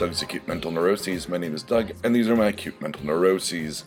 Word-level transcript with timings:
Doug's 0.00 0.22
Acute 0.22 0.48
Mental 0.48 0.70
Neuroses. 0.70 1.28
My 1.28 1.36
name 1.36 1.54
is 1.54 1.62
Doug, 1.62 1.92
and 2.02 2.16
these 2.16 2.26
are 2.26 2.34
my 2.34 2.46
acute 2.46 2.80
mental 2.80 3.04
neuroses. 3.04 3.84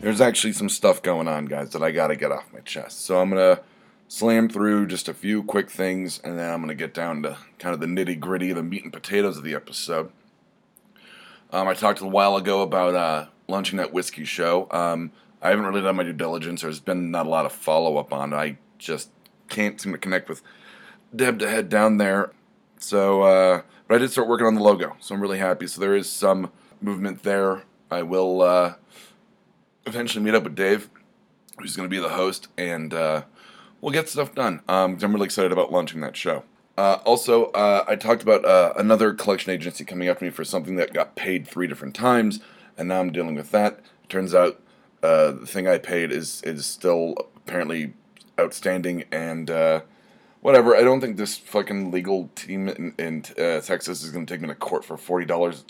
There's 0.00 0.20
actually 0.20 0.52
some 0.52 0.68
stuff 0.68 1.02
going 1.02 1.26
on, 1.26 1.46
guys, 1.46 1.70
that 1.70 1.82
I 1.82 1.90
gotta 1.90 2.14
get 2.14 2.30
off 2.30 2.52
my 2.52 2.60
chest. 2.60 3.04
So 3.04 3.20
I'm 3.20 3.30
gonna 3.30 3.58
slam 4.06 4.48
through 4.48 4.86
just 4.86 5.08
a 5.08 5.14
few 5.14 5.42
quick 5.42 5.68
things, 5.68 6.20
and 6.22 6.38
then 6.38 6.48
I'm 6.48 6.60
gonna 6.60 6.76
get 6.76 6.94
down 6.94 7.24
to 7.24 7.38
kind 7.58 7.74
of 7.74 7.80
the 7.80 7.86
nitty 7.86 8.20
gritty, 8.20 8.52
the 8.52 8.62
meat 8.62 8.84
and 8.84 8.92
potatoes 8.92 9.36
of 9.36 9.42
the 9.42 9.56
episode. 9.56 10.12
Um, 11.50 11.66
I 11.66 11.74
talked 11.74 12.00
a 12.02 12.06
while 12.06 12.36
ago 12.36 12.62
about 12.62 12.94
uh, 12.94 13.26
launching 13.48 13.78
that 13.78 13.92
whiskey 13.92 14.24
show. 14.24 14.68
Um, 14.70 15.10
I 15.42 15.48
haven't 15.50 15.66
really 15.66 15.82
done 15.82 15.96
my 15.96 16.04
due 16.04 16.12
diligence. 16.12 16.62
There's 16.62 16.78
been 16.78 17.10
not 17.10 17.26
a 17.26 17.30
lot 17.30 17.46
of 17.46 17.52
follow 17.52 17.96
up 17.96 18.12
on 18.12 18.32
it. 18.32 18.36
I 18.36 18.58
just 18.78 19.10
can't 19.48 19.80
seem 19.80 19.90
to 19.90 19.98
connect 19.98 20.28
with 20.28 20.40
Deb 21.16 21.40
to 21.40 21.50
head 21.50 21.68
down 21.68 21.96
there. 21.96 22.30
So, 22.78 23.22
uh, 23.22 23.62
but 23.88 23.96
I 23.96 23.98
did 23.98 24.12
start 24.12 24.28
working 24.28 24.46
on 24.46 24.54
the 24.54 24.62
logo, 24.62 24.96
so 25.00 25.14
I'm 25.14 25.20
really 25.20 25.38
happy. 25.38 25.66
So 25.66 25.80
there 25.80 25.96
is 25.96 26.08
some 26.08 26.52
movement 26.80 27.22
there. 27.22 27.64
I 27.90 28.02
will 28.02 28.42
uh, 28.42 28.74
eventually 29.86 30.22
meet 30.22 30.34
up 30.34 30.44
with 30.44 30.54
Dave, 30.54 30.90
who's 31.58 31.74
going 31.74 31.88
to 31.88 31.90
be 31.90 32.00
the 32.00 32.10
host, 32.10 32.48
and 32.58 32.92
uh, 32.92 33.22
we'll 33.80 33.92
get 33.92 34.08
stuff 34.08 34.34
done. 34.34 34.60
Um, 34.68 34.98
I'm 35.00 35.12
really 35.12 35.24
excited 35.24 35.52
about 35.52 35.72
launching 35.72 36.02
that 36.02 36.16
show. 36.16 36.44
Uh, 36.76 37.00
also, 37.04 37.46
uh, 37.46 37.84
I 37.88 37.96
talked 37.96 38.22
about 38.22 38.44
uh, 38.44 38.72
another 38.76 39.12
collection 39.14 39.50
agency 39.50 39.84
coming 39.84 40.06
after 40.06 40.24
me 40.24 40.30
for 40.30 40.44
something 40.44 40.76
that 40.76 40.92
got 40.92 41.16
paid 41.16 41.48
three 41.48 41.66
different 41.66 41.94
times, 41.94 42.40
and 42.76 42.88
now 42.88 43.00
I'm 43.00 43.10
dealing 43.10 43.34
with 43.34 43.50
that. 43.50 43.80
Turns 44.08 44.34
out 44.34 44.60
uh, 45.02 45.32
the 45.32 45.46
thing 45.46 45.66
I 45.66 45.78
paid 45.78 46.12
is 46.12 46.42
is 46.42 46.66
still 46.66 47.14
apparently 47.34 47.94
outstanding, 48.38 49.04
and 49.10 49.50
uh, 49.50 49.80
whatever. 50.40 50.76
I 50.76 50.82
don't 50.82 51.00
think 51.00 51.16
this 51.16 51.36
fucking 51.36 51.90
legal 51.90 52.30
team 52.34 52.68
in, 52.68 52.94
in 52.98 53.24
uh, 53.38 53.60
Texas 53.60 54.02
is 54.02 54.10
going 54.10 54.26
to 54.26 54.34
take 54.34 54.40
me 54.40 54.48
to 54.48 54.54
court 54.54 54.84
for 54.84 54.96
forty 54.96 55.26
dollars. 55.26 55.64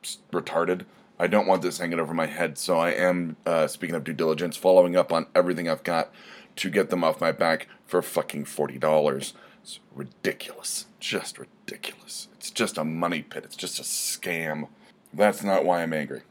It's 0.00 0.18
retarded. 0.32 0.84
I 1.18 1.26
don't 1.28 1.46
want 1.46 1.62
this 1.62 1.78
hanging 1.78 2.00
over 2.00 2.14
my 2.14 2.26
head, 2.26 2.58
so 2.58 2.78
I 2.78 2.90
am 2.90 3.36
uh, 3.46 3.66
speaking 3.68 3.94
of 3.94 4.02
due 4.02 4.12
diligence, 4.12 4.56
following 4.56 4.96
up 4.96 5.12
on 5.12 5.26
everything 5.34 5.68
I've 5.68 5.84
got 5.84 6.10
to 6.56 6.70
get 6.70 6.90
them 6.90 7.04
off 7.04 7.20
my 7.20 7.32
back 7.32 7.68
for 7.86 8.02
fucking 8.02 8.46
forty 8.46 8.78
dollars. 8.78 9.34
It's 9.62 9.78
ridiculous, 9.94 10.86
just 10.98 11.38
ridiculous. 11.38 12.26
It's 12.34 12.50
just 12.50 12.76
a 12.76 12.84
money 12.84 13.22
pit. 13.22 13.44
It's 13.44 13.54
just 13.54 13.78
a 13.78 13.82
scam. 13.82 14.66
That's 15.14 15.44
not 15.44 15.64
why 15.64 15.82
I'm 15.82 15.92
angry, 15.92 16.22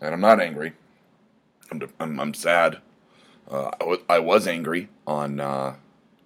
and 0.00 0.14
I'm 0.14 0.20
not 0.20 0.40
angry. 0.40 0.74
I'm 1.72 1.82
I'm, 1.98 2.20
I'm 2.20 2.34
sad. 2.34 2.78
Uh, 3.50 3.70
I, 3.74 3.78
w- 3.78 4.02
I 4.08 4.18
was 4.20 4.46
angry 4.46 4.88
on 5.08 5.40
uh, 5.40 5.74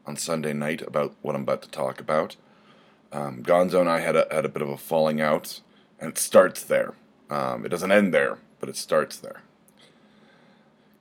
on 0.06 0.16
Sunday 0.16 0.52
night 0.52 0.82
about 0.82 1.14
what 1.22 1.34
I'm 1.34 1.42
about 1.42 1.62
to 1.62 1.68
talk 1.68 2.00
about. 2.00 2.36
Um, 3.12 3.42
Gonzo 3.42 3.80
and 3.80 3.88
I 3.88 4.00
had 4.00 4.16
a 4.16 4.26
had 4.30 4.44
a 4.44 4.48
bit 4.48 4.62
of 4.62 4.68
a 4.68 4.76
falling 4.76 5.20
out, 5.20 5.60
and 6.00 6.10
it 6.10 6.18
starts 6.18 6.62
there. 6.62 6.94
Um, 7.30 7.64
it 7.64 7.68
doesn't 7.68 7.92
end 7.92 8.12
there, 8.12 8.38
but 8.60 8.68
it 8.68 8.76
starts 8.76 9.16
there. 9.16 9.42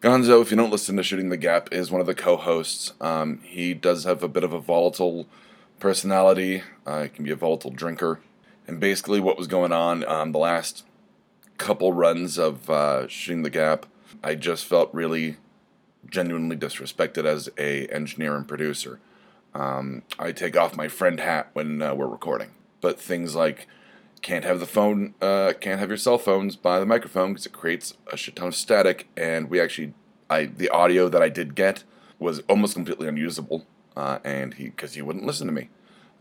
Gonzo, 0.02 0.42
if 0.42 0.52
you 0.52 0.58
don't 0.58 0.72
listen 0.72 0.98
to 0.98 1.04
Shooting 1.04 1.30
the 1.30 1.38
Gap, 1.38 1.70
is 1.72 1.90
one 1.90 2.02
of 2.02 2.08
the 2.08 2.16
co-hosts. 2.16 2.94
Um, 3.00 3.40
he 3.44 3.74
does 3.74 4.04
have 4.04 4.22
a 4.22 4.28
bit 4.28 4.44
of 4.44 4.52
a 4.52 4.60
volatile 4.60 5.28
personality. 5.80 6.62
Uh, 6.86 7.04
he 7.04 7.10
can 7.10 7.24
be 7.24 7.32
a 7.32 7.36
volatile 7.36 7.72
drinker, 7.72 8.20
and 8.68 8.80
basically 8.80 9.20
what 9.20 9.38
was 9.38 9.48
going 9.48 9.72
on 9.72 10.06
um, 10.06 10.34
the 10.34 10.40
last 10.40 10.84
couple 11.58 11.94
runs 11.94 12.38
of 12.38 12.70
uh, 12.70 13.08
Shooting 13.08 13.44
the 13.44 13.50
Gap, 13.50 13.86
I 14.24 14.36
just 14.36 14.66
felt 14.66 14.94
really 14.94 15.38
genuinely 16.10 16.56
disrespected 16.56 17.26
as 17.26 17.50
a 17.58 17.88
engineer 17.88 18.36
and 18.36 18.48
producer. 18.48 19.00
Um, 19.54 20.04
I 20.18 20.32
take 20.32 20.58
off 20.58 20.76
my 20.76 20.88
friend 20.88 21.20
hat 21.20 21.50
when 21.54 21.82
uh, 21.82 21.94
we're 21.94 22.08
recording, 22.08 22.52
but 22.82 23.00
things 23.00 23.36
like 23.36 23.68
can't 24.22 24.46
have 24.46 24.60
the 24.60 24.66
phone, 24.66 25.14
uh, 25.22 25.54
can't 25.60 25.80
have 25.80 25.90
your 25.90 25.98
cell 25.98 26.18
phones 26.18 26.56
by 26.56 26.80
the 26.80 26.86
microphone 26.86 27.34
because 27.34 27.46
it 27.46 27.54
creates 27.54 27.96
a 28.12 28.18
shit 28.18 28.36
ton 28.36 28.48
of 28.48 28.56
static. 28.56 29.08
And 29.16 29.50
we 29.50 29.60
actually, 29.60 29.94
I 30.30 30.46
the 30.46 30.70
audio 30.70 31.10
that 31.10 31.22
I 31.22 31.30
did 31.30 31.56
get 31.56 31.84
was 32.18 32.40
almost 32.50 32.74
completely 32.74 33.08
unusable. 33.08 33.66
Uh, 33.96 34.18
and 34.24 34.56
he, 34.56 34.66
because 34.66 34.96
he 34.96 35.04
wouldn't 35.04 35.26
listen 35.26 35.46
to 35.46 35.54
me, 35.54 35.70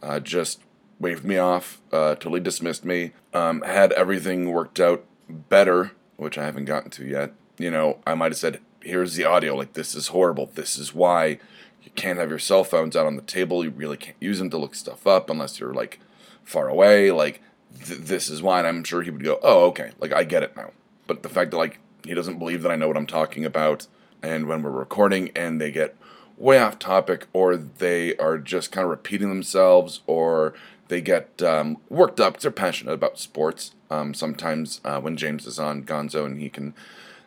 uh, 0.03 0.21
just 0.21 0.61
waved 1.01 1.25
me 1.25 1.39
off, 1.39 1.81
uh, 1.91 2.15
totally 2.17 2.41
dismissed 2.41 2.85
me. 2.85 3.13
Um, 3.33 3.63
had 3.63 3.93
everything 3.93 4.51
worked 4.53 4.79
out 4.79 5.05
better, 5.29 5.93
which 6.17 6.37
I 6.37 6.45
haven't 6.45 6.67
gotten 6.67 6.91
to 6.91 7.07
yet. 7.07 7.33
You 7.59 7.71
know, 7.71 7.99
I 8.07 8.15
might 8.15 8.33
have 8.33 8.39
said, 8.39 8.61
"Here's 8.85 9.15
the 9.15 9.25
audio. 9.25 9.55
Like 9.57 9.73
this 9.75 9.95
is 9.95 10.09
horrible. 10.09 10.51
This 10.55 10.79
is 10.79 10.95
why." 10.95 11.39
You 11.83 11.91
can't 11.97 12.19
have 12.19 12.31
your 12.31 12.39
cell 12.39 12.63
phones 12.63 12.95
out 12.95 13.07
on 13.07 13.17
the 13.17 13.23
table. 13.23 13.65
You 13.65 13.71
really 13.71 13.97
can't 13.97 14.17
use 14.21 14.39
them 14.39 14.51
to 14.51 14.57
look 14.57 14.75
stuff 14.75 15.05
up 15.05 15.29
unless 15.29 15.59
you're 15.59 15.75
like 15.75 15.99
far 16.45 16.69
away. 16.69 17.11
Like 17.11 17.43
th- 17.85 18.01
this 18.01 18.29
is 18.29 18.41
why, 18.43 18.59
and 18.59 18.69
I'm 18.69 18.85
sure 18.85 19.03
he 19.03 19.11
would 19.11 19.25
go, 19.25 19.39
"Oh, 19.43 19.67
okay, 19.67 19.93
like 19.99 20.13
I 20.13 20.25
get 20.25 20.43
it 20.43 20.57
now." 20.57 20.71
But 21.07 21.23
the 21.23 21.29
fact 21.29 21.51
that 21.51 21.57
like 21.57 21.81
he 22.05 22.15
doesn't 22.15 22.39
believe 22.39 22.63
that 22.63 22.73
I 22.73 22.77
know 22.77 22.89
what 22.89 22.97
I'm 22.97 23.07
talking 23.07 23.45
about, 23.45 23.87
and 24.23 24.47
when 24.47 24.63
we're 24.63 24.71
recording 24.71 25.31
and 25.35 25.61
they 25.61 25.71
get 25.71 25.97
way 26.37 26.59
off 26.59 26.79
topic, 26.79 27.27
or 27.33 27.57
they 27.57 28.17
are 28.17 28.39
just 28.39 28.73
kind 28.73 28.85
of 28.85 28.91
repeating 28.91 29.29
themselves, 29.29 30.01
or 30.07 30.55
they 30.89 31.01
get 31.01 31.43
um, 31.43 31.79
worked 31.89 32.21
up 32.21 32.39
they're 32.41 32.51
passionate 32.51 32.93
about 32.93 33.19
sports. 33.19 33.73
Um, 33.91 34.15
sometimes 34.15 34.81
uh, 34.85 35.01
when 35.01 35.17
James 35.17 35.47
is 35.47 35.59
on 35.59 35.85
Gonzo 35.85 36.25
and 36.25 36.41
he 36.41 36.49
can 36.49 36.75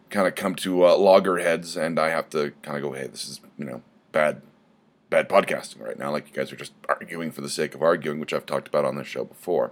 kind 0.10 0.28
of 0.28 0.36
come 0.36 0.56
to 0.56 0.86
uh, 0.86 0.98
loggerheads, 0.98 1.76
and 1.76 2.00
I 2.00 2.10
have 2.10 2.30
to 2.32 2.54
kind 2.62 2.78
of 2.78 2.84
go, 2.84 2.94
"Hey, 2.94 3.08
this 3.08 3.28
is 3.28 3.42
you 3.58 3.66
know 3.66 3.82
bad." 4.12 4.42
Bad 5.08 5.30
podcasting 5.30 5.82
right 5.82 6.00
now. 6.00 6.12
Like 6.12 6.28
you 6.28 6.34
guys 6.34 6.52
are 6.52 6.56
just 6.56 6.74
arguing 6.90 7.30
for 7.32 7.42
the 7.42 7.50
sake 7.50 7.76
of 7.76 7.84
arguing, 7.84 8.20
which 8.20 8.34
I've 8.34 8.48
talked 8.48 8.68
about 8.68 8.86
on 8.86 8.96
this 8.96 9.06
show 9.06 9.24
before. 9.24 9.72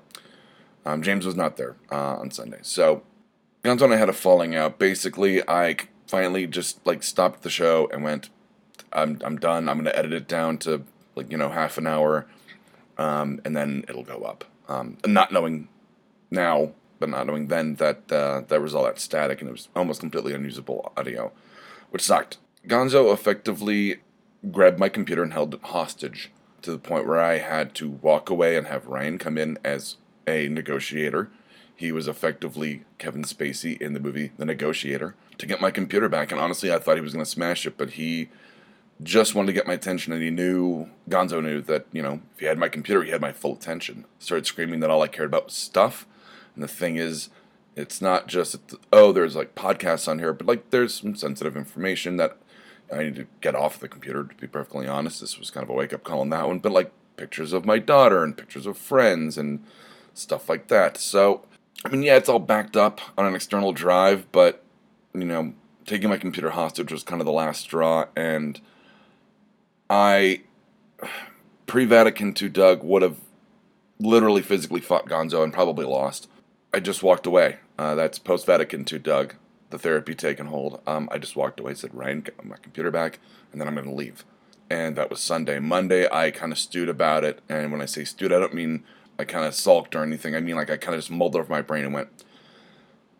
Um, 0.85 1.01
James 1.01 1.25
was 1.25 1.35
not 1.35 1.57
there 1.57 1.75
uh, 1.91 2.17
on 2.17 2.29
Sunday. 2.29 2.59
So 2.61 3.01
Gonzo 3.63 3.81
and 3.85 3.93
I 3.95 3.97
had 3.97 4.09
a 4.09 4.13
falling 4.13 4.55
out. 4.55 4.77
Basically, 4.77 5.41
I 5.49 5.77
finally 6.05 6.45
just 6.45 6.85
like 6.85 7.01
stopped 7.01 7.41
the 7.41 7.49
show 7.49 7.89
and 7.91 8.03
went, 8.03 8.29
I'm, 8.93 9.19
I'm 9.23 9.37
done. 9.37 9.67
I'm 9.67 9.77
going 9.77 9.85
to 9.85 9.97
edit 9.97 10.13
it 10.13 10.27
down 10.27 10.59
to 10.59 10.83
like, 11.15 11.31
you 11.31 11.37
know, 11.37 11.49
half 11.49 11.79
an 11.79 11.87
hour 11.87 12.27
um, 12.97 13.41
and 13.45 13.55
then 13.55 13.85
it'll 13.87 14.03
go 14.03 14.19
up. 14.23 14.45
Um, 14.67 14.97
not 15.05 15.31
knowing 15.31 15.67
now, 16.31 16.71
but 17.03 17.09
not 17.09 17.27
knowing 17.27 17.47
then 17.47 17.75
that 17.75 18.09
uh, 18.13 18.43
there 18.47 18.61
was 18.61 18.73
all 18.73 18.85
that 18.85 18.97
static 18.97 19.41
and 19.41 19.49
it 19.49 19.51
was 19.51 19.67
almost 19.75 19.99
completely 19.99 20.33
unusable 20.33 20.93
audio, 20.95 21.33
which 21.89 22.01
sucked. 22.01 22.37
Gonzo 22.65 23.11
effectively 23.11 23.97
grabbed 24.53 24.79
my 24.79 24.87
computer 24.87 25.21
and 25.21 25.33
held 25.33 25.53
it 25.53 25.59
hostage 25.63 26.31
to 26.61 26.71
the 26.71 26.77
point 26.77 27.05
where 27.05 27.19
I 27.19 27.39
had 27.39 27.75
to 27.75 27.89
walk 27.89 28.29
away 28.29 28.55
and 28.55 28.67
have 28.67 28.87
Ryan 28.87 29.17
come 29.17 29.37
in 29.37 29.57
as 29.65 29.97
a 30.25 30.47
negotiator. 30.47 31.29
He 31.75 31.91
was 31.91 32.07
effectively 32.07 32.85
Kevin 32.99 33.23
Spacey 33.23 33.81
in 33.81 33.91
the 33.91 33.99
movie 33.99 34.31
The 34.37 34.45
Negotiator 34.45 35.13
to 35.39 35.45
get 35.45 35.59
my 35.59 35.71
computer 35.71 36.07
back. 36.07 36.31
And 36.31 36.39
honestly, 36.39 36.71
I 36.71 36.79
thought 36.79 36.95
he 36.95 37.01
was 37.01 37.11
going 37.11 37.25
to 37.25 37.29
smash 37.29 37.65
it, 37.65 37.75
but 37.77 37.91
he 37.91 38.29
just 39.01 39.35
wanted 39.35 39.47
to 39.47 39.53
get 39.53 39.67
my 39.67 39.73
attention. 39.73 40.13
And 40.13 40.23
he 40.23 40.29
knew, 40.29 40.87
Gonzo 41.09 41.43
knew 41.43 41.59
that, 41.63 41.85
you 41.91 42.01
know, 42.01 42.21
if 42.33 42.39
he 42.39 42.45
had 42.45 42.57
my 42.57 42.69
computer, 42.69 43.03
he 43.03 43.11
had 43.11 43.19
my 43.19 43.33
full 43.33 43.55
attention. 43.55 44.05
Started 44.19 44.45
screaming 44.45 44.79
that 44.79 44.89
all 44.89 45.01
I 45.01 45.09
cared 45.09 45.27
about 45.27 45.47
was 45.47 45.53
stuff. 45.53 46.07
And 46.55 46.63
the 46.63 46.67
thing 46.67 46.97
is, 46.97 47.29
it's 47.75 48.01
not 48.01 48.27
just, 48.27 48.75
oh, 48.91 49.11
there's 49.11 49.35
like 49.35 49.55
podcasts 49.55 50.07
on 50.07 50.19
here, 50.19 50.33
but 50.33 50.47
like 50.47 50.69
there's 50.69 50.93
some 50.93 51.15
sensitive 51.15 51.57
information 51.57 52.17
that 52.17 52.37
I 52.91 53.03
need 53.03 53.15
to 53.15 53.27
get 53.41 53.55
off 53.55 53.79
the 53.79 53.87
computer, 53.87 54.23
to 54.23 54.35
be 54.35 54.47
perfectly 54.47 54.87
honest. 54.87 55.21
This 55.21 55.39
was 55.39 55.49
kind 55.49 55.63
of 55.63 55.69
a 55.69 55.73
wake 55.73 55.93
up 55.93 56.03
call 56.03 56.21
on 56.21 56.29
that 56.29 56.47
one. 56.47 56.59
But 56.59 56.71
like 56.71 56.91
pictures 57.17 57.53
of 57.53 57.65
my 57.65 57.79
daughter 57.79 58.23
and 58.23 58.37
pictures 58.37 58.65
of 58.65 58.77
friends 58.77 59.37
and 59.37 59.63
stuff 60.13 60.49
like 60.49 60.67
that. 60.67 60.97
So, 60.97 61.45
I 61.85 61.89
mean, 61.89 62.03
yeah, 62.03 62.17
it's 62.17 62.29
all 62.29 62.39
backed 62.39 62.77
up 62.77 63.01
on 63.17 63.25
an 63.25 63.35
external 63.35 63.73
drive, 63.73 64.31
but, 64.31 64.63
you 65.13 65.25
know, 65.25 65.53
taking 65.85 66.09
my 66.09 66.17
computer 66.17 66.51
hostage 66.51 66.91
was 66.91 67.03
kind 67.03 67.21
of 67.21 67.25
the 67.25 67.31
last 67.31 67.61
straw. 67.61 68.05
And 68.15 68.59
I, 69.89 70.41
pre 71.65 71.85
Vatican 71.85 72.35
II 72.39 72.49
Doug, 72.49 72.83
would 72.83 73.01
have 73.01 73.17
literally 73.99 74.41
physically 74.41 74.81
fought 74.81 75.07
Gonzo 75.07 75.43
and 75.43 75.53
probably 75.53 75.85
lost. 75.85 76.27
I 76.73 76.79
just 76.79 77.03
walked 77.03 77.27
away. 77.27 77.57
Uh, 77.77 77.93
that's 77.95 78.17
post 78.17 78.45
Vatican 78.45 78.85
II 78.91 78.99
Doug, 78.99 79.35
the 79.69 79.77
therapy 79.77 80.15
taken 80.15 80.47
hold. 80.47 80.81
Um, 80.87 81.07
I 81.11 81.19
just 81.19 81.35
walked 81.35 81.59
away, 81.59 81.75
said, 81.75 81.93
Ryan, 81.93 82.21
get 82.21 82.43
my 82.43 82.57
computer 82.57 82.89
back, 82.89 83.19
and 83.51 83.61
then 83.61 83.67
I'm 83.67 83.75
going 83.75 83.87
to 83.87 83.93
leave. 83.93 84.25
And 84.69 84.95
that 84.95 85.09
was 85.09 85.19
Sunday. 85.19 85.59
Monday, 85.59 86.07
I 86.11 86.31
kind 86.31 86.51
of 86.51 86.57
stewed 86.57 86.89
about 86.89 87.23
it. 87.23 87.41
And 87.47 87.71
when 87.71 87.81
I 87.81 87.85
say 87.85 88.05
stewed, 88.05 88.33
I 88.33 88.39
don't 88.39 88.55
mean 88.55 88.83
I 89.19 89.23
kind 89.23 89.45
of 89.45 89.53
sulked 89.53 89.93
or 89.93 90.01
anything. 90.01 90.35
I 90.35 90.39
mean, 90.39 90.55
like, 90.55 90.71
I 90.71 90.77
kind 90.77 90.95
of 90.95 91.01
just 91.01 91.11
mulled 91.11 91.35
over 91.35 91.51
my 91.51 91.61
brain 91.61 91.85
and 91.85 91.93
went, 91.93 92.09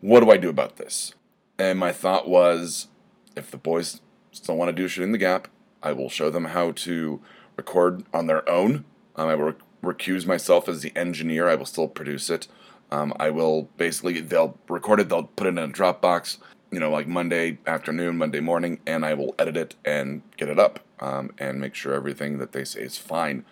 what 0.00 0.20
do 0.20 0.30
I 0.30 0.36
do 0.36 0.48
about 0.48 0.76
this? 0.76 1.14
And 1.56 1.78
my 1.78 1.92
thought 1.92 2.28
was, 2.28 2.88
if 3.36 3.50
the 3.50 3.56
boys 3.56 4.00
still 4.32 4.56
want 4.56 4.68
to 4.68 4.72
do 4.72 4.88
shooting 4.88 5.12
the 5.12 5.18
gap, 5.18 5.46
I 5.82 5.92
will 5.92 6.10
show 6.10 6.28
them 6.28 6.46
how 6.46 6.72
to 6.72 7.20
record 7.56 8.04
on 8.12 8.26
their 8.26 8.48
own. 8.48 8.84
Um, 9.14 9.28
I 9.28 9.34
will 9.36 9.54
recuse 9.82 10.26
myself 10.26 10.68
as 10.68 10.82
the 10.82 10.92
engineer. 10.96 11.48
I 11.48 11.54
will 11.54 11.66
still 11.66 11.86
produce 11.86 12.30
it. 12.30 12.48
Um, 12.90 13.12
I 13.18 13.30
will 13.30 13.68
basically 13.76 14.20
they'll 14.20 14.56
record 14.68 15.00
it. 15.00 15.08
They'll 15.08 15.24
put 15.24 15.46
it 15.46 15.50
in 15.50 15.58
a 15.58 15.68
Dropbox. 15.68 16.38
You 16.70 16.80
know, 16.80 16.90
like 16.90 17.06
Monday 17.06 17.58
afternoon, 17.66 18.18
Monday 18.18 18.40
morning, 18.40 18.80
and 18.86 19.04
I 19.04 19.14
will 19.14 19.34
edit 19.38 19.56
it 19.56 19.74
and 19.84 20.22
get 20.36 20.48
it 20.48 20.58
up 20.58 20.80
um, 20.98 21.30
and 21.38 21.60
make 21.60 21.74
sure 21.74 21.94
everything 21.94 22.38
that 22.38 22.52
they 22.52 22.64
say 22.64 22.80
is 22.80 22.98
fine 22.98 23.44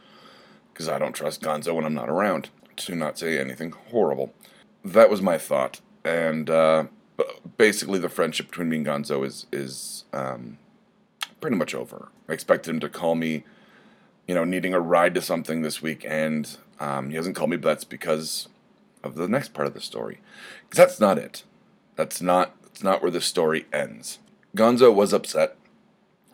because 0.73 0.89
I 0.89 0.99
don't 0.99 1.13
trust 1.13 1.43
Gonzo 1.43 1.75
when 1.75 1.85
I'm 1.85 1.95
not 1.95 2.09
around. 2.09 2.51
to 2.77 2.95
not 2.95 3.19
say 3.19 3.39
anything 3.39 3.73
horrible. 3.91 4.33
That 4.85 5.11
was 5.11 5.23
my 5.23 5.39
thought, 5.39 5.81
and 6.05 6.51
uh, 6.51 6.85
basically 7.57 7.99
the 7.99 8.09
friendship 8.09 8.49
between 8.49 8.69
me 8.69 8.79
and 8.79 8.87
Gonzo 8.87 9.25
is 9.25 9.47
is 9.53 10.05
um, 10.13 10.59
pretty 11.41 11.57
much 11.57 11.75
over. 11.75 12.09
I 12.29 12.33
expected 12.33 12.71
him 12.71 12.81
to 12.81 12.89
call 12.89 13.15
me, 13.15 13.45
you 14.27 14.35
know, 14.35 14.45
needing 14.45 14.75
a 14.75 14.81
ride 14.81 15.15
to 15.15 15.23
something 15.23 15.63
this 15.63 15.83
week, 15.83 16.05
and 16.09 16.57
um, 16.81 17.11
he 17.11 17.17
hasn't 17.17 17.37
called 17.37 17.51
me. 17.51 17.57
But 17.57 17.69
that's 17.69 17.85
because 17.85 18.49
of 19.03 19.15
the 19.15 19.29
next 19.29 19.55
part 19.55 19.67
of 19.67 19.75
the 19.75 19.81
story, 19.81 20.21
because 20.65 20.77
that's 20.77 21.01
not 21.01 21.19
it. 21.19 21.45
That's 21.97 22.21
not 22.23 22.55
that's 22.63 22.83
not 22.83 23.03
where 23.03 23.11
the 23.11 23.21
story 23.21 23.67
ends. 23.73 24.19
Gonzo 24.57 24.95
was 24.95 25.13
upset, 25.13 25.57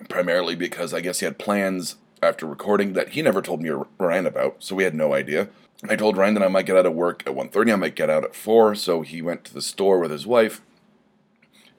primarily 0.08 0.54
because 0.54 0.94
I 0.94 1.00
guess 1.00 1.20
he 1.20 1.24
had 1.24 1.38
plans 1.38 1.96
after 2.22 2.46
recording 2.46 2.92
that 2.94 3.10
he 3.10 3.22
never 3.22 3.42
told 3.42 3.62
me 3.62 3.70
or 3.70 3.86
Ryan 3.98 4.26
about, 4.26 4.56
so 4.58 4.74
we 4.74 4.84
had 4.84 4.94
no 4.94 5.14
idea. 5.14 5.48
I 5.88 5.94
told 5.94 6.16
Ryan 6.16 6.34
that 6.34 6.42
I 6.42 6.48
might 6.48 6.66
get 6.66 6.76
out 6.76 6.86
of 6.86 6.94
work 6.94 7.22
at 7.26 7.34
1.30, 7.34 7.72
I 7.72 7.76
might 7.76 7.94
get 7.94 8.10
out 8.10 8.24
at 8.24 8.34
4, 8.34 8.74
so 8.74 9.02
he 9.02 9.22
went 9.22 9.44
to 9.44 9.54
the 9.54 9.62
store 9.62 10.00
with 10.00 10.10
his 10.10 10.26
wife 10.26 10.60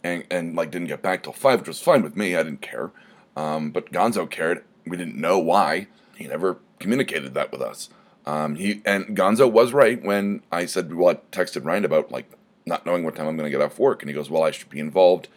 and, 0.03 0.23
and 0.31 0.55
like 0.55 0.71
didn't 0.71 0.87
get 0.87 1.01
back 1.01 1.23
till 1.23 1.33
5, 1.33 1.59
which 1.59 1.67
was 1.67 1.81
fine 1.81 2.01
with 2.01 2.15
me, 2.15 2.35
I 2.35 2.43
didn't 2.43 2.61
care. 2.61 2.91
Um, 3.35 3.71
but 3.71 3.91
Gonzo 3.91 4.29
cared. 4.29 4.63
We 4.85 4.97
didn't 4.97 5.19
know 5.19 5.37
why. 5.39 5.87
He 6.15 6.27
never 6.27 6.57
communicated 6.79 7.33
that 7.33 7.51
with 7.51 7.61
us. 7.61 7.89
Um, 8.25 8.55
he 8.55 8.81
and 8.85 9.17
Gonzo 9.17 9.51
was 9.51 9.73
right 9.73 10.01
when 10.03 10.41
I 10.51 10.65
said, 10.65 10.93
well, 10.93 11.09
I 11.09 11.15
texted 11.35 11.65
Ryan 11.65 11.85
about 11.85 12.11
like 12.11 12.31
not 12.65 12.85
knowing 12.85 13.03
what 13.03 13.15
time 13.15 13.27
I'm 13.27 13.37
going 13.37 13.51
to 13.51 13.57
get 13.57 13.63
off 13.63 13.79
work, 13.79 14.01
and 14.01 14.09
he 14.09 14.13
goes, 14.13 14.29
well, 14.29 14.43
I 14.43 14.51
should 14.51 14.69
be 14.69 14.79
involved 14.79 15.27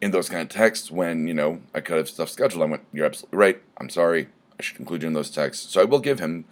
in 0.00 0.10
those 0.10 0.28
kind 0.28 0.42
of 0.42 0.48
texts 0.48 0.90
when 0.90 1.26
you 1.28 1.34
know 1.34 1.60
I 1.74 1.80
could 1.80 1.96
have 1.96 2.08
stuff 2.08 2.28
scheduled. 2.28 2.62
I 2.62 2.66
went, 2.66 2.82
you're 2.92 3.06
absolutely 3.06 3.38
right. 3.38 3.62
I'm 3.78 3.88
sorry. 3.88 4.28
I 4.58 4.62
should 4.62 4.78
include 4.78 5.02
you 5.02 5.08
in 5.08 5.14
those 5.14 5.30
texts. 5.30 5.72
So 5.72 5.80
I 5.80 5.84
will 5.84 6.00
give 6.00 6.20
him. 6.20 6.44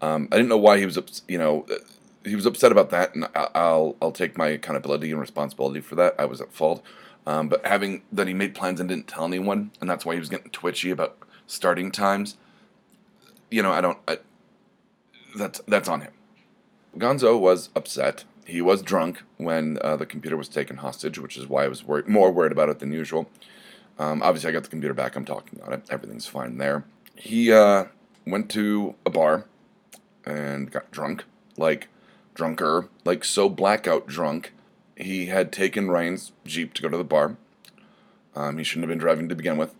Um, 0.00 0.28
I 0.30 0.36
didn't 0.36 0.48
know 0.48 0.58
why 0.58 0.78
he 0.78 0.86
was, 0.86 1.22
you 1.28 1.38
know, 1.38 1.66
uh, 1.70 1.76
he 2.24 2.36
was 2.36 2.46
upset 2.46 2.72
about 2.72 2.90
that, 2.90 3.14
and 3.14 3.28
I'll 3.34 3.96
I'll 4.00 4.12
take 4.12 4.38
my 4.38 4.48
accountability 4.48 5.10
and 5.10 5.20
responsibility 5.20 5.80
for 5.80 5.94
that. 5.96 6.14
I 6.18 6.24
was 6.24 6.40
at 6.40 6.52
fault. 6.52 6.82
Um, 7.26 7.48
but 7.48 7.64
having 7.66 8.02
that 8.12 8.28
he 8.28 8.34
made 8.34 8.54
plans 8.54 8.80
and 8.80 8.88
didn't 8.88 9.08
tell 9.08 9.24
anyone, 9.24 9.70
and 9.80 9.88
that's 9.88 10.04
why 10.04 10.14
he 10.14 10.20
was 10.20 10.28
getting 10.28 10.50
twitchy 10.50 10.90
about 10.90 11.16
starting 11.46 11.90
times. 11.90 12.36
You 13.50 13.62
know, 13.62 13.72
I 13.72 13.80
don't. 13.80 13.98
I, 14.06 14.18
that's 15.36 15.60
that's 15.66 15.88
on 15.88 16.02
him. 16.02 16.12
Gonzo 16.96 17.38
was 17.38 17.70
upset. 17.74 18.24
He 18.46 18.60
was 18.60 18.82
drunk 18.82 19.22
when 19.36 19.78
uh, 19.82 19.96
the 19.96 20.06
computer 20.06 20.36
was 20.36 20.48
taken 20.48 20.76
hostage, 20.76 21.18
which 21.18 21.36
is 21.36 21.48
why 21.48 21.64
I 21.64 21.68
was 21.68 21.82
worried, 21.82 22.08
more 22.08 22.30
worried 22.30 22.52
about 22.52 22.68
it 22.68 22.78
than 22.78 22.92
usual. 22.92 23.28
Um, 23.98 24.22
obviously, 24.22 24.50
I 24.50 24.52
got 24.52 24.64
the 24.64 24.70
computer 24.70 24.94
back. 24.94 25.16
I'm 25.16 25.24
talking 25.24 25.60
on 25.62 25.72
it. 25.72 25.82
Everything's 25.90 26.26
fine 26.26 26.58
there. 26.58 26.84
He 27.16 27.52
uh, 27.52 27.86
went 28.26 28.50
to 28.50 28.94
a 29.06 29.10
bar 29.10 29.46
and 30.24 30.70
got 30.70 30.90
drunk, 30.90 31.24
like 31.56 31.88
drunker, 32.34 32.88
like 33.04 33.24
so 33.24 33.48
blackout 33.48 34.06
drunk. 34.06 34.52
He 34.96 35.26
had 35.26 35.52
taken 35.52 35.90
Ryan's 35.90 36.32
Jeep 36.44 36.74
to 36.74 36.82
go 36.82 36.88
to 36.88 36.96
the 36.96 37.04
bar. 37.04 37.36
Um, 38.36 38.58
he 38.58 38.64
shouldn't 38.64 38.84
have 38.84 38.90
been 38.90 38.98
driving 38.98 39.28
to 39.28 39.34
begin 39.34 39.56
with. 39.56 39.74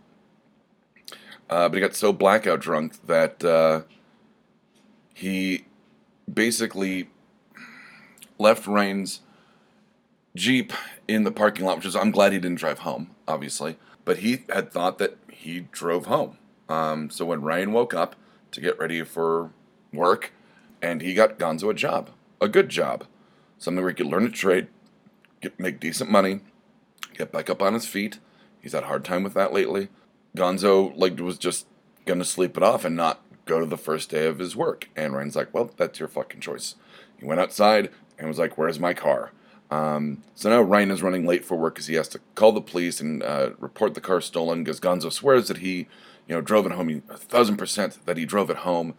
Uh, 1.50 1.68
but 1.68 1.74
he 1.74 1.80
got 1.80 1.94
so 1.94 2.12
blackout 2.12 2.60
drunk 2.60 3.06
that 3.06 3.44
uh, 3.44 3.82
he 5.14 5.64
basically 6.32 7.08
left 8.38 8.66
Ryan's 8.66 9.20
Jeep 10.34 10.72
in 11.06 11.22
the 11.22 11.30
parking 11.30 11.64
lot, 11.64 11.76
which 11.76 11.86
is, 11.86 11.96
I'm 11.96 12.10
glad 12.10 12.32
he 12.32 12.38
didn't 12.38 12.58
drive 12.58 12.80
home, 12.80 13.10
obviously. 13.26 13.76
But 14.04 14.18
he 14.18 14.44
had 14.50 14.72
thought 14.72 14.98
that 14.98 15.16
he 15.30 15.60
drove 15.70 16.06
home. 16.06 16.38
Um, 16.68 17.08
so 17.08 17.24
when 17.24 17.42
Ryan 17.42 17.72
woke 17.72 17.94
up 17.94 18.16
to 18.50 18.60
get 18.60 18.78
ready 18.78 19.02
for 19.04 19.50
work, 19.92 20.32
and 20.82 21.00
he 21.00 21.14
got 21.14 21.38
Gonzo 21.38 21.70
a 21.70 21.74
job, 21.74 22.10
a 22.40 22.48
good 22.48 22.68
job, 22.68 23.04
something 23.58 23.82
where 23.82 23.90
he 23.90 23.96
could 23.96 24.06
learn 24.06 24.26
a 24.26 24.30
trade, 24.30 24.66
get, 25.40 25.58
make 25.58 25.80
decent 25.80 26.10
money, 26.10 26.40
get 27.16 27.32
back 27.32 27.48
up 27.48 27.62
on 27.62 27.74
his 27.74 27.86
feet. 27.86 28.18
He's 28.60 28.72
had 28.72 28.82
a 28.82 28.86
hard 28.86 29.04
time 29.04 29.22
with 29.22 29.34
that 29.34 29.52
lately. 29.52 29.88
Gonzo 30.36 30.92
like 30.96 31.18
was 31.20 31.38
just 31.38 31.66
gonna 32.06 32.24
sleep 32.24 32.56
it 32.56 32.62
off 32.62 32.84
and 32.84 32.96
not 32.96 33.22
go 33.44 33.60
to 33.60 33.66
the 33.66 33.76
first 33.76 34.10
day 34.10 34.26
of 34.26 34.38
his 34.38 34.56
work. 34.56 34.88
And 34.96 35.14
Ryan's 35.14 35.36
like, 35.36 35.52
"Well, 35.52 35.70
that's 35.76 35.98
your 35.98 36.08
fucking 36.08 36.40
choice." 36.40 36.76
He 37.18 37.24
went 37.24 37.40
outside 37.40 37.90
and 38.18 38.28
was 38.28 38.38
like, 38.38 38.56
"Where's 38.58 38.80
my 38.80 38.94
car?" 38.94 39.32
Um, 39.70 40.22
so 40.34 40.50
now 40.50 40.62
Ryan 40.62 40.90
is 40.90 41.02
running 41.02 41.26
late 41.26 41.44
for 41.44 41.56
work 41.56 41.74
because 41.74 41.86
he 41.86 41.94
has 41.94 42.08
to 42.08 42.20
call 42.34 42.52
the 42.52 42.60
police 42.60 43.00
and 43.00 43.22
uh, 43.22 43.50
report 43.58 43.94
the 43.94 44.00
car 44.00 44.20
stolen 44.20 44.62
because 44.62 44.78
Gonzo 44.80 45.12
swears 45.12 45.48
that 45.48 45.58
he, 45.58 45.88
you 46.28 46.34
know, 46.34 46.40
drove 46.40 46.66
it 46.66 46.72
home. 46.72 46.88
He, 46.88 47.02
a 47.08 47.16
thousand 47.16 47.56
percent 47.56 47.98
that 48.06 48.16
he 48.16 48.24
drove 48.24 48.50
it 48.50 48.58
home. 48.58 48.94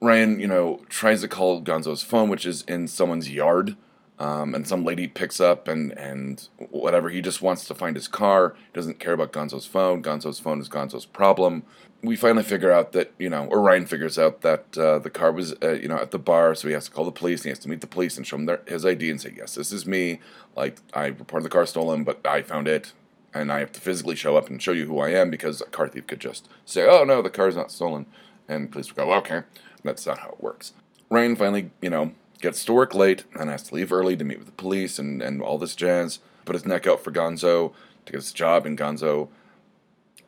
Ryan, 0.00 0.40
you 0.40 0.48
know, 0.48 0.84
tries 0.88 1.20
to 1.20 1.28
call 1.28 1.62
Gonzo's 1.62 2.02
phone, 2.02 2.28
which 2.28 2.44
is 2.44 2.62
in 2.62 2.88
someone's 2.88 3.30
yard. 3.30 3.76
Um, 4.22 4.54
and 4.54 4.68
some 4.68 4.84
lady 4.84 5.08
picks 5.08 5.40
up 5.40 5.66
and, 5.66 5.90
and 5.98 6.48
whatever. 6.70 7.10
He 7.10 7.20
just 7.20 7.42
wants 7.42 7.64
to 7.64 7.74
find 7.74 7.96
his 7.96 8.06
car. 8.06 8.54
Doesn't 8.72 9.00
care 9.00 9.14
about 9.14 9.32
Gonzo's 9.32 9.66
phone. 9.66 10.00
Gonzo's 10.00 10.38
phone 10.38 10.60
is 10.60 10.68
Gonzo's 10.68 11.06
problem. 11.06 11.64
We 12.04 12.14
finally 12.14 12.44
figure 12.44 12.70
out 12.70 12.92
that, 12.92 13.12
you 13.18 13.28
know, 13.28 13.46
or 13.46 13.60
Ryan 13.60 13.84
figures 13.84 14.20
out 14.20 14.42
that 14.42 14.78
uh, 14.78 15.00
the 15.00 15.10
car 15.10 15.32
was, 15.32 15.56
uh, 15.60 15.72
you 15.72 15.88
know, 15.88 15.96
at 15.96 16.12
the 16.12 16.20
bar. 16.20 16.54
So 16.54 16.68
he 16.68 16.74
has 16.74 16.84
to 16.84 16.92
call 16.92 17.04
the 17.04 17.10
police. 17.10 17.40
And 17.40 17.46
he 17.46 17.48
has 17.48 17.58
to 17.60 17.68
meet 17.68 17.80
the 17.80 17.88
police 17.88 18.16
and 18.16 18.24
show 18.24 18.36
them 18.36 18.46
their, 18.46 18.60
his 18.68 18.86
ID 18.86 19.10
and 19.10 19.20
say, 19.20 19.34
yes, 19.36 19.56
this 19.56 19.72
is 19.72 19.86
me. 19.86 20.20
Like, 20.54 20.78
I 20.94 21.06
reported 21.06 21.44
the 21.44 21.50
car 21.50 21.66
stolen, 21.66 22.04
but 22.04 22.24
I 22.24 22.42
found 22.42 22.68
it. 22.68 22.92
And 23.34 23.50
I 23.50 23.58
have 23.58 23.72
to 23.72 23.80
physically 23.80 24.14
show 24.14 24.36
up 24.36 24.48
and 24.48 24.62
show 24.62 24.72
you 24.72 24.86
who 24.86 25.00
I 25.00 25.10
am 25.10 25.30
because 25.30 25.60
a 25.60 25.64
car 25.66 25.88
thief 25.88 26.06
could 26.06 26.20
just 26.20 26.48
say, 26.64 26.86
oh, 26.88 27.02
no, 27.02 27.22
the 27.22 27.30
car's 27.30 27.56
not 27.56 27.72
stolen. 27.72 28.06
And 28.46 28.70
police 28.70 28.86
would 28.86 28.96
go, 28.96 29.12
okay. 29.14 29.42
That's 29.82 30.06
not 30.06 30.18
how 30.18 30.28
it 30.28 30.40
works. 30.40 30.74
Ryan 31.10 31.34
finally, 31.34 31.70
you 31.80 31.90
know, 31.90 32.12
gets 32.42 32.64
to 32.64 32.72
work 32.74 32.94
late 32.94 33.24
and 33.38 33.48
has 33.48 33.62
to 33.62 33.74
leave 33.74 33.92
early 33.92 34.16
to 34.16 34.24
meet 34.24 34.38
with 34.38 34.46
the 34.46 34.52
police 34.52 34.98
and, 34.98 35.22
and 35.22 35.40
all 35.40 35.56
this 35.56 35.74
jazz. 35.74 36.18
Put 36.44 36.54
his 36.54 36.66
neck 36.66 36.86
out 36.86 37.02
for 37.02 37.12
Gonzo 37.12 37.72
to 38.04 38.12
get 38.12 38.20
his 38.20 38.32
job, 38.32 38.66
and 38.66 38.76
Gonzo 38.76 39.28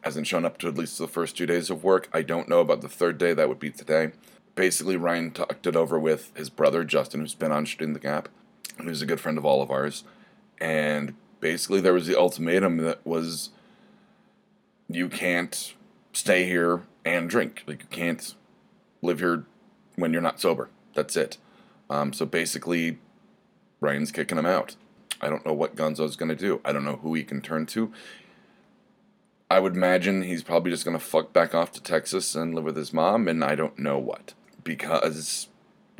hasn't 0.02 0.26
shown 0.26 0.44
up 0.44 0.56
to 0.58 0.68
at 0.68 0.76
least 0.76 0.96
the 0.96 1.08
first 1.08 1.36
two 1.36 1.44
days 1.44 1.70
of 1.70 1.82
work. 1.82 2.08
I 2.12 2.22
don't 2.22 2.48
know 2.48 2.60
about 2.60 2.80
the 2.80 2.88
third 2.88 3.18
day, 3.18 3.34
that 3.34 3.48
would 3.48 3.58
be 3.58 3.70
today. 3.70 4.12
Basically, 4.54 4.96
Ryan 4.96 5.32
talked 5.32 5.66
it 5.66 5.74
over 5.74 5.98
with 5.98 6.30
his 6.36 6.48
brother, 6.48 6.84
Justin, 6.84 7.20
who's 7.20 7.34
been 7.34 7.50
on 7.50 7.64
Shooting 7.64 7.92
the 7.92 7.98
Gap, 8.00 8.28
who's 8.80 9.02
a 9.02 9.06
good 9.06 9.20
friend 9.20 9.36
of 9.36 9.44
all 9.44 9.60
of 9.60 9.70
ours. 9.70 10.04
And 10.58 11.14
basically, 11.40 11.80
there 11.80 11.92
was 11.92 12.06
the 12.06 12.18
ultimatum 12.18 12.76
that 12.78 13.04
was 13.04 13.50
you 14.88 15.08
can't 15.08 15.74
stay 16.12 16.46
here 16.46 16.82
and 17.04 17.28
drink. 17.28 17.64
Like, 17.66 17.80
you 17.80 17.88
can't 17.90 18.34
live 19.02 19.18
here 19.18 19.44
when 19.96 20.12
you're 20.12 20.22
not 20.22 20.40
sober. 20.40 20.68
That's 20.94 21.16
it. 21.16 21.38
Um, 21.90 22.12
so 22.12 22.26
basically, 22.26 22.98
Ryan's 23.80 24.12
kicking 24.12 24.38
him 24.38 24.46
out. 24.46 24.76
I 25.20 25.28
don't 25.28 25.44
know 25.46 25.52
what 25.52 25.76
Gonzo's 25.76 26.16
going 26.16 26.28
to 26.28 26.36
do. 26.36 26.60
I 26.64 26.72
don't 26.72 26.84
know 26.84 26.96
who 26.96 27.14
he 27.14 27.22
can 27.22 27.40
turn 27.40 27.66
to. 27.66 27.92
I 29.50 29.60
would 29.60 29.74
imagine 29.74 30.22
he's 30.22 30.42
probably 30.42 30.70
just 30.70 30.84
going 30.84 30.98
to 30.98 31.04
fuck 31.04 31.32
back 31.32 31.54
off 31.54 31.70
to 31.72 31.82
Texas 31.82 32.34
and 32.34 32.54
live 32.54 32.64
with 32.64 32.76
his 32.76 32.92
mom, 32.92 33.28
and 33.28 33.44
I 33.44 33.54
don't 33.54 33.78
know 33.78 33.98
what. 33.98 34.34
Because 34.64 35.48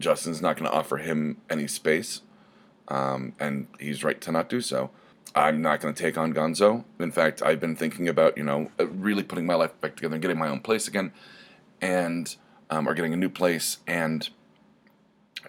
Justin's 0.01 0.43
not 0.43 0.57
going 0.57 0.69
to 0.71 0.77
offer 0.77 0.97
him 0.97 1.37
any 1.49 1.69
space, 1.69 2.23
um, 2.89 3.35
and 3.39 3.69
he's 3.79 4.03
right 4.03 4.21
to 4.23 4.33
not 4.33 4.49
do 4.49 4.61
so. 4.61 4.91
I'm 5.35 5.61
not 5.61 5.81
going 5.81 5.95
to 5.95 6.03
take 6.03 6.17
on 6.17 6.33
Gonzo. 6.33 6.85
In 6.99 7.13
fact, 7.13 7.43
I've 7.43 7.61
been 7.61 7.77
thinking 7.77 8.09
about, 8.09 8.37
you 8.37 8.45
know, 8.45 8.71
really 8.79 9.23
putting 9.23 9.47
my 9.47 9.55
life 9.55 9.79
back 9.81 9.97
together 9.97 10.15
and 10.15 10.23
getting 10.23 10.39
my 10.39 10.49
own 10.49 10.61
place 10.61 10.89
again, 10.89 11.13
and, 11.81 12.35
um, 12.71 12.89
or 12.89 12.95
getting 12.95 13.13
a 13.13 13.17
new 13.17 13.29
place, 13.29 13.79
and 13.87 14.31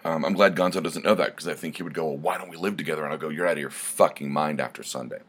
um, 0.04 0.24
I'm 0.24 0.34
glad 0.34 0.54
Gonzo 0.54 0.82
doesn't 0.82 1.04
know 1.04 1.14
that 1.14 1.28
because 1.28 1.48
I 1.48 1.54
think 1.54 1.76
he 1.76 1.82
would 1.82 1.94
go, 1.94 2.06
well, 2.06 2.16
why 2.16 2.38
don't 2.38 2.48
we 2.48 2.56
live 2.56 2.76
together? 2.76 3.04
And 3.04 3.12
I'll 3.12 3.18
go, 3.18 3.28
you're 3.28 3.46
out 3.46 3.54
of 3.54 3.58
your 3.58 3.70
fucking 3.70 4.30
mind 4.30 4.60
after 4.60 4.82
Sunday. 4.82 5.20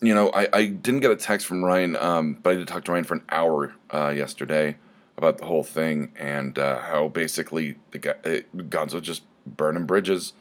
You 0.00 0.14
know, 0.14 0.30
I, 0.30 0.48
I 0.52 0.66
didn't 0.66 1.00
get 1.00 1.10
a 1.10 1.16
text 1.16 1.46
from 1.46 1.64
Ryan, 1.64 1.96
um, 1.96 2.38
but 2.42 2.50
I 2.50 2.54
did 2.56 2.68
talk 2.68 2.84
to 2.84 2.92
Ryan 2.92 3.04
for 3.04 3.14
an 3.14 3.24
hour 3.30 3.74
uh, 3.92 4.08
yesterday 4.08 4.76
about 5.16 5.38
the 5.38 5.44
whole 5.44 5.62
thing 5.62 6.12
and 6.16 6.58
uh, 6.58 6.80
how 6.80 7.08
basically 7.08 7.76
the 7.92 7.98
guy, 7.98 8.14
uh, 8.24 8.40
Gonzo 8.56 9.00
just 9.00 9.22
burning 9.46 9.86
bridges 9.86 10.32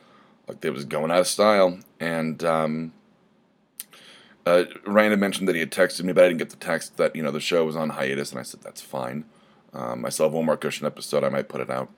like 0.48 0.64
it 0.66 0.72
was 0.72 0.86
going 0.86 1.12
out 1.12 1.20
of 1.20 1.28
style. 1.28 1.80
And 2.00 2.44
um, 2.44 2.94
uh, 4.46 4.64
Ryan 4.86 5.12
had 5.12 5.20
mentioned 5.20 5.48
that 5.48 5.56
he 5.56 5.60
had 5.60 5.72
texted 5.72 6.04
me, 6.04 6.14
but 6.14 6.24
I 6.24 6.28
didn't 6.28 6.40
get 6.40 6.50
the 6.50 6.56
text 6.56 6.98
that, 6.98 7.16
you 7.16 7.22
know, 7.22 7.32
the 7.32 7.40
show 7.40 7.66
was 7.66 7.76
on 7.76 7.92
hiatus. 7.92 8.32
And 8.32 8.40
I 8.40 8.44
said, 8.44 8.62
that's 8.62 8.82
fine. 8.82 9.26
Um, 9.74 10.06
I 10.06 10.10
still 10.10 10.26
have 10.26 10.34
one 10.34 10.46
more 10.46 10.58
cushion 10.58 10.86
episode. 10.86 11.24
I 11.24 11.30
might 11.30 11.50
put 11.50 11.62
it 11.62 11.70
out. 11.70 11.90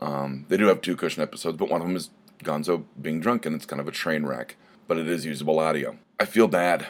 Um, 0.00 0.44
they 0.48 0.56
do 0.56 0.66
have 0.66 0.80
two 0.80 0.96
cushion 0.96 1.22
episodes, 1.22 1.56
but 1.56 1.70
one 1.70 1.80
of 1.80 1.86
them 1.86 1.96
is 1.96 2.10
Gonzo 2.42 2.84
being 3.00 3.20
drunk, 3.20 3.46
and 3.46 3.54
it's 3.54 3.66
kind 3.66 3.80
of 3.80 3.88
a 3.88 3.92
train 3.92 4.26
wreck. 4.26 4.56
But 4.86 4.98
it 4.98 5.08
is 5.08 5.24
usable 5.24 5.58
audio. 5.58 5.98
I 6.20 6.24
feel 6.24 6.48
bad. 6.48 6.86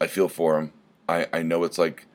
I 0.00 0.06
feel 0.06 0.28
for 0.28 0.58
him. 0.58 0.72
I, 1.08 1.26
I 1.32 1.42
know 1.42 1.64
it's 1.64 1.78
like 1.78 2.06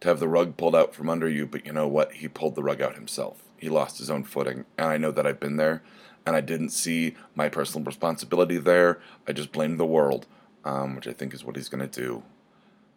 to 0.00 0.08
have 0.08 0.20
the 0.20 0.28
rug 0.28 0.56
pulled 0.56 0.76
out 0.76 0.94
from 0.94 1.08
under 1.08 1.28
you, 1.28 1.46
but 1.46 1.66
you 1.66 1.72
know 1.72 1.88
what? 1.88 2.12
He 2.14 2.28
pulled 2.28 2.54
the 2.54 2.62
rug 2.62 2.80
out 2.80 2.94
himself. 2.94 3.42
He 3.56 3.68
lost 3.68 3.98
his 3.98 4.10
own 4.10 4.24
footing. 4.24 4.64
And 4.76 4.88
I 4.88 4.96
know 4.96 5.10
that 5.10 5.26
I've 5.26 5.40
been 5.40 5.56
there, 5.56 5.82
and 6.26 6.36
I 6.36 6.40
didn't 6.40 6.70
see 6.70 7.16
my 7.34 7.48
personal 7.48 7.84
responsibility 7.84 8.58
there. 8.58 9.00
I 9.26 9.32
just 9.32 9.52
blamed 9.52 9.80
the 9.80 9.86
world, 9.86 10.26
um, 10.64 10.96
which 10.96 11.08
I 11.08 11.12
think 11.12 11.34
is 11.34 11.44
what 11.44 11.56
he's 11.56 11.68
going 11.68 11.88
to 11.88 12.00
do. 12.00 12.22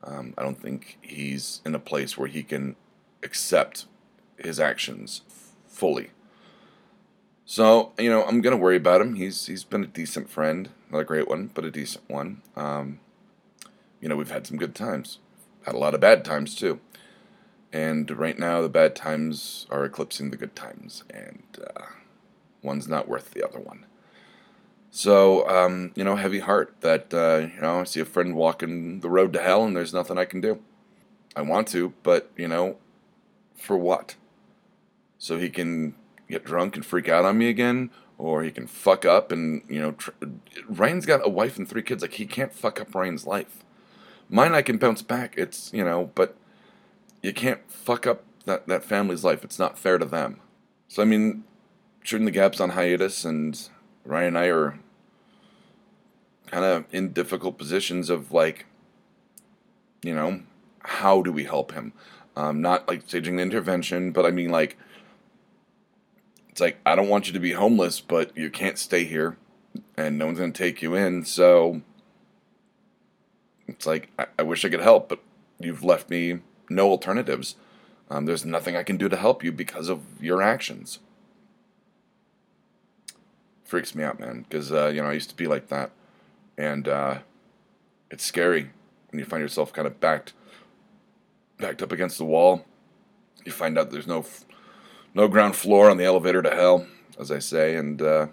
Um, 0.03 0.33
I 0.37 0.43
don't 0.43 0.61
think 0.61 0.97
he's 1.01 1.61
in 1.65 1.75
a 1.75 1.79
place 1.79 2.17
where 2.17 2.27
he 2.27 2.43
can 2.43 2.75
accept 3.23 3.85
his 4.37 4.59
actions 4.59 5.21
fully. 5.67 6.11
So 7.51 7.91
you 7.99 8.09
know, 8.09 8.23
I'm 8.23 8.39
gonna 8.39 8.55
worry 8.55 8.77
about 8.77 9.01
him. 9.01 9.15
He's 9.15 9.47
he's 9.47 9.65
been 9.65 9.83
a 9.83 9.87
decent 9.87 10.29
friend, 10.29 10.69
not 10.89 10.99
a 10.99 11.03
great 11.03 11.27
one, 11.27 11.51
but 11.53 11.65
a 11.65 11.69
decent 11.69 12.09
one. 12.09 12.41
Um, 12.55 13.01
you 13.99 14.07
know, 14.07 14.15
we've 14.15 14.31
had 14.31 14.47
some 14.47 14.55
good 14.55 14.73
times, 14.73 15.19
had 15.65 15.75
a 15.75 15.77
lot 15.77 15.93
of 15.93 15.99
bad 15.99 16.23
times 16.23 16.55
too, 16.55 16.79
and 17.73 18.09
right 18.09 18.39
now 18.39 18.61
the 18.61 18.69
bad 18.69 18.95
times 18.95 19.67
are 19.69 19.83
eclipsing 19.83 20.31
the 20.31 20.37
good 20.37 20.55
times, 20.55 21.03
and 21.09 21.43
uh, 21.75 21.87
one's 22.61 22.87
not 22.87 23.09
worth 23.09 23.31
the 23.31 23.45
other 23.45 23.59
one. 23.59 23.85
So, 24.89 25.45
um, 25.49 25.91
you 25.93 26.05
know, 26.05 26.15
heavy 26.15 26.39
heart 26.39 26.73
that, 26.79 27.13
uh, 27.13 27.49
you 27.53 27.61
know, 27.61 27.81
I 27.81 27.83
see 27.83 27.99
a 27.99 28.05
friend 28.05 28.33
walking 28.33 29.01
the 29.01 29.09
road 29.09 29.33
to 29.33 29.41
hell 29.41 29.65
and 29.65 29.75
there's 29.75 29.93
nothing 29.93 30.17
I 30.17 30.25
can 30.25 30.39
do. 30.39 30.61
I 31.35 31.41
want 31.41 31.67
to, 31.69 31.93
but, 32.03 32.29
you 32.37 32.47
know, 32.47 32.77
for 33.55 33.77
what? 33.77 34.15
So 35.17 35.37
he 35.37 35.49
can 35.49 35.95
get 36.31 36.45
drunk 36.45 36.75
and 36.75 36.85
freak 36.85 37.09
out 37.09 37.25
on 37.25 37.37
me 37.37 37.49
again? 37.49 37.91
Or 38.17 38.43
he 38.43 38.51
can 38.51 38.67
fuck 38.67 39.05
up 39.05 39.31
and, 39.31 39.63
you 39.67 39.81
know, 39.81 39.91
tr- 39.93 40.11
Ryan's 40.67 41.05
got 41.05 41.25
a 41.25 41.29
wife 41.29 41.57
and 41.57 41.67
three 41.67 41.81
kids. 41.81 42.01
Like, 42.01 42.13
he 42.13 42.25
can't 42.25 42.53
fuck 42.53 42.79
up 42.79 42.93
Ryan's 42.93 43.25
life. 43.25 43.63
Mine, 44.29 44.53
I 44.53 44.61
can 44.61 44.77
bounce 44.77 45.01
back. 45.01 45.33
It's, 45.37 45.73
you 45.73 45.83
know, 45.83 46.11
but 46.15 46.35
you 47.21 47.33
can't 47.33 47.59
fuck 47.69 48.05
up 48.05 48.23
that, 48.45 48.67
that 48.67 48.83
family's 48.83 49.23
life. 49.23 49.43
It's 49.43 49.59
not 49.59 49.77
fair 49.77 49.97
to 49.97 50.05
them. 50.05 50.39
So, 50.87 51.01
I 51.01 51.05
mean, 51.05 51.43
shooting 52.03 52.25
the 52.25 52.31
gaps 52.31 52.59
on 52.59 52.71
hiatus 52.71 53.25
and 53.25 53.69
Ryan 54.05 54.27
and 54.29 54.37
I 54.37 54.45
are 54.47 54.79
kind 56.47 56.65
of 56.65 56.85
in 56.91 57.13
difficult 57.13 57.57
positions 57.57 58.09
of 58.09 58.31
like, 58.31 58.65
you 60.03 60.13
know, 60.13 60.41
how 60.83 61.21
do 61.21 61.31
we 61.31 61.45
help 61.45 61.71
him? 61.71 61.93
Um, 62.35 62.61
not 62.61 62.87
like 62.87 63.03
staging 63.07 63.35
an 63.35 63.41
intervention, 63.41 64.11
but 64.11 64.25
I 64.25 64.31
mean 64.31 64.49
like, 64.49 64.77
it's 66.51 66.61
like 66.61 66.77
I 66.85 66.95
don't 66.95 67.09
want 67.09 67.27
you 67.27 67.33
to 67.33 67.39
be 67.39 67.53
homeless, 67.53 68.01
but 68.01 68.35
you 68.37 68.49
can't 68.49 68.77
stay 68.77 69.05
here, 69.05 69.37
and 69.97 70.17
no 70.17 70.25
one's 70.27 70.39
gonna 70.39 70.51
take 70.51 70.81
you 70.81 70.95
in. 70.95 71.25
So 71.25 71.81
it's 73.67 73.85
like 73.85 74.09
I, 74.19 74.27
I 74.39 74.43
wish 74.43 74.63
I 74.65 74.69
could 74.69 74.81
help, 74.81 75.09
but 75.09 75.19
you've 75.59 75.83
left 75.83 76.09
me 76.09 76.39
no 76.69 76.89
alternatives. 76.89 77.55
Um, 78.09 78.25
there's 78.25 78.45
nothing 78.45 78.75
I 78.75 78.83
can 78.83 78.97
do 78.97 79.07
to 79.07 79.15
help 79.15 79.43
you 79.43 79.51
because 79.51 79.87
of 79.87 80.01
your 80.21 80.41
actions 80.41 80.99
freaks 83.71 83.95
me 83.95 84.03
out, 84.03 84.19
man. 84.19 84.45
Because 84.47 84.71
uh, 84.71 84.87
you 84.87 85.01
know 85.01 85.07
I 85.07 85.13
used 85.13 85.29
to 85.29 85.35
be 85.35 85.47
like 85.47 85.69
that, 85.69 85.91
and 86.57 86.87
uh, 86.87 87.19
it's 88.11 88.25
scary 88.25 88.69
when 89.09 89.19
you 89.19 89.25
find 89.25 89.41
yourself 89.41 89.71
kind 89.71 89.87
of 89.87 89.99
backed, 90.01 90.33
backed 91.57 91.81
up 91.81 91.93
against 91.93 92.17
the 92.17 92.25
wall. 92.25 92.65
You 93.45 93.53
find 93.53 93.79
out 93.79 93.89
there's 93.89 94.07
no, 94.07 94.25
no 95.13 95.27
ground 95.27 95.55
floor 95.55 95.89
on 95.89 95.97
the 95.97 96.05
elevator 96.05 96.41
to 96.41 96.49
hell, 96.49 96.87
as 97.19 97.31
I 97.31 97.39
say, 97.39 97.75
and 97.75 98.01
uh, 98.01 98.27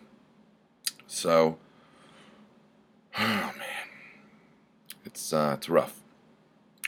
so, 1.07 1.59
oh 3.19 3.19
man, 3.19 3.53
it's 5.05 5.33
uh, 5.33 5.55
it's 5.57 5.69
rough. 5.69 6.01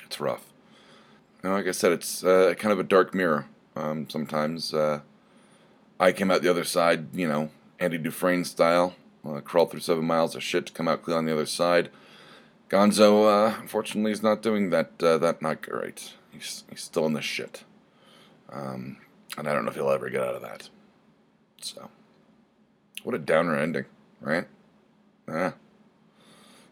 It's 0.04 0.20
rough. 0.20 0.44
Know, 1.42 1.52
like 1.52 1.66
I 1.66 1.70
said, 1.70 1.92
it's 1.92 2.22
uh, 2.22 2.54
kind 2.58 2.72
of 2.72 2.78
a 2.78 2.84
dark 2.84 3.14
mirror. 3.14 3.46
Um, 3.74 4.10
sometimes 4.10 4.74
uh, 4.74 5.00
I 5.98 6.12
came 6.12 6.30
out 6.30 6.42
the 6.42 6.50
other 6.50 6.64
side, 6.64 7.14
you 7.14 7.26
know, 7.26 7.50
Andy 7.78 7.98
Dufresne 7.98 8.44
style. 8.44 8.94
Crawled 9.44 9.70
through 9.70 9.80
seven 9.80 10.06
miles 10.06 10.34
of 10.34 10.42
shit 10.42 10.66
to 10.66 10.72
come 10.72 10.88
out 10.88 11.02
clean 11.02 11.16
on 11.16 11.26
the 11.26 11.32
other 11.32 11.44
side. 11.44 11.90
Gonzo, 12.70 13.26
uh, 13.26 13.58
unfortunately, 13.60 14.12
is 14.12 14.22
not 14.22 14.40
doing 14.40 14.70
that. 14.70 14.90
Uh, 15.02 15.18
that 15.18 15.42
not 15.42 15.60
great. 15.60 16.14
He's 16.32 16.64
he's 16.70 16.80
still 16.80 17.04
in 17.04 17.12
the 17.12 17.20
shit, 17.20 17.64
um, 18.50 18.96
and 19.36 19.48
I 19.48 19.52
don't 19.52 19.64
know 19.64 19.70
if 19.70 19.76
he'll 19.76 19.90
ever 19.90 20.10
get 20.10 20.22
out 20.22 20.34
of 20.34 20.42
that. 20.42 20.68
So, 21.60 21.90
what 23.02 23.14
a 23.14 23.18
downer 23.18 23.56
ending, 23.56 23.84
right? 24.20 24.46
Yeah. 25.28 25.52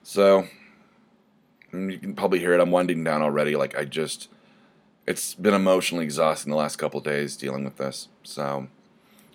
So, 0.02 0.48
you 1.72 1.98
can 1.98 2.14
probably 2.14 2.38
hear 2.38 2.52
it. 2.54 2.60
I'm 2.60 2.70
winding 2.70 3.04
down 3.04 3.22
already. 3.22 3.54
Like 3.56 3.76
I 3.76 3.84
just, 3.84 4.28
it's 5.06 5.34
been 5.34 5.54
emotionally 5.54 6.04
exhausting 6.04 6.50
the 6.50 6.56
last 6.56 6.76
couple 6.76 7.00
days 7.00 7.36
dealing 7.36 7.64
with 7.64 7.76
this. 7.76 8.08
So, 8.22 8.68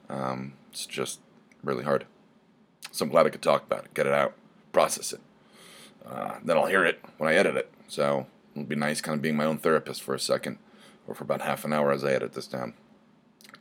um, 0.10 0.54
it's 0.72 0.86
just 0.86 1.20
really 1.64 1.84
hard. 1.84 2.06
So 2.92 3.06
I'm 3.06 3.12
glad 3.12 3.26
I 3.26 3.30
could 3.30 3.42
talk 3.42 3.64
about 3.64 3.86
it, 3.86 3.94
get 3.94 4.06
it 4.06 4.14
out, 4.14 4.34
process 4.72 5.14
it. 5.14 5.22
Uh, 6.06 6.36
then 6.44 6.58
I'll 6.58 6.66
hear 6.66 6.86
it 6.86 7.00
when 7.18 7.30
I 7.30 7.36
edit 7.36 7.56
it. 7.56 7.72
So 7.88 8.28
it'll 8.54 8.68
be 8.68 8.76
nice 8.76 9.02
kind 9.02 9.16
of 9.16 9.22
being 9.22 9.38
my 9.38 9.46
own 9.46 9.58
therapist 9.58 10.02
for 10.04 10.14
a 10.14 10.20
second, 10.20 10.58
or 11.08 11.16
for 11.16 11.24
about 11.24 11.42
half 11.42 11.64
an 11.66 11.74
hour 11.74 11.92
as 11.92 12.04
I 12.04 12.12
edit 12.12 12.34
this 12.34 12.48
down 12.48 12.74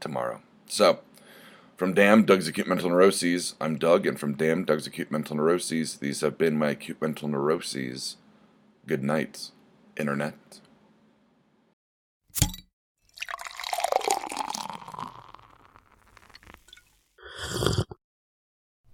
tomorrow. 0.01 0.41
So, 0.67 1.01
from 1.77 1.95
Damn, 1.95 2.25
Doug's 2.25 2.47
Acute 2.47 2.69
Mental 2.69 2.91
Neuroses, 2.91 3.55
I'm 3.61 3.77
Doug, 3.77 4.07
and 4.07 4.21
from 4.21 4.35
Damn, 4.35 4.65
Doug's 4.65 4.87
Acute 4.87 5.11
Mental 5.11 5.35
Neuroses, 5.37 5.97
these 5.97 6.21
have 6.21 6.39
been 6.39 6.57
my 6.57 6.71
acute 6.71 7.03
mental 7.03 7.29
neuroses. 7.29 8.17
Good 8.87 9.03
night, 9.03 9.51
Internet. 9.97 10.61